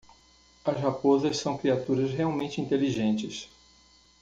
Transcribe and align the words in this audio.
As 0.65 0.81
raposas 0.81 1.37
são 1.37 1.55
criaturas 1.59 2.09
realmente 2.11 2.59
inteligentes. 2.59 3.47